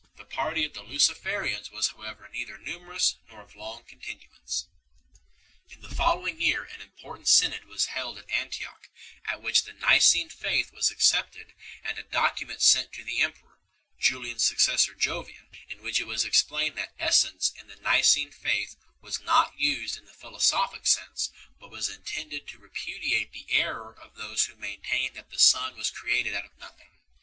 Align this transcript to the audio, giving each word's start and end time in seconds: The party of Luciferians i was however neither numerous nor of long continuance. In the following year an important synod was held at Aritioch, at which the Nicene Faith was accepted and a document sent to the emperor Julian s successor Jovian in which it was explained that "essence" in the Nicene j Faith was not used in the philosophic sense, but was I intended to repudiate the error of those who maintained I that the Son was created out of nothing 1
The 0.15 0.25
party 0.25 0.65
of 0.65 0.73
Luciferians 0.73 1.71
i 1.71 1.75
was 1.75 1.89
however 1.89 2.27
neither 2.29 2.57
numerous 2.57 3.17
nor 3.29 3.41
of 3.43 3.55
long 3.55 3.83
continuance. 3.83 4.67
In 5.69 5.81
the 5.81 5.93
following 5.93 6.41
year 6.41 6.63
an 6.63 6.81
important 6.81 7.27
synod 7.27 7.65
was 7.65 7.85
held 7.85 8.17
at 8.17 8.27
Aritioch, 8.29 8.89
at 9.25 9.43
which 9.43 9.61
the 9.63 9.73
Nicene 9.73 10.29
Faith 10.29 10.71
was 10.73 10.89
accepted 10.89 11.53
and 11.83 11.99
a 11.99 12.03
document 12.03 12.63
sent 12.63 12.91
to 12.93 13.03
the 13.03 13.21
emperor 13.21 13.59
Julian 13.99 14.37
s 14.37 14.43
successor 14.43 14.95
Jovian 14.95 15.49
in 15.69 15.83
which 15.83 15.99
it 15.99 16.07
was 16.07 16.25
explained 16.25 16.79
that 16.79 16.95
"essence" 16.97 17.51
in 17.55 17.67
the 17.67 17.75
Nicene 17.75 18.31
j 18.31 18.37
Faith 18.39 18.77
was 19.01 19.19
not 19.19 19.59
used 19.59 19.99
in 19.99 20.05
the 20.05 20.13
philosophic 20.13 20.87
sense, 20.87 21.29
but 21.59 21.69
was 21.69 21.91
I 21.91 21.97
intended 21.97 22.47
to 22.47 22.57
repudiate 22.57 23.33
the 23.33 23.45
error 23.51 23.93
of 24.01 24.15
those 24.15 24.45
who 24.45 24.55
maintained 24.55 25.11
I 25.15 25.21
that 25.21 25.29
the 25.29 25.37
Son 25.37 25.77
was 25.77 25.91
created 25.91 26.33
out 26.33 26.45
of 26.45 26.57
nothing 26.57 26.89
1 26.89 26.99